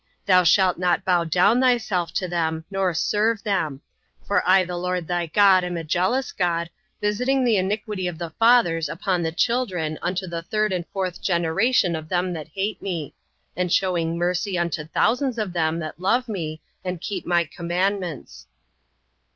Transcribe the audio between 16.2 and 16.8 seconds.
me,